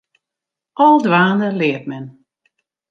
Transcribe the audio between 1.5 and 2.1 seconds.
leart men.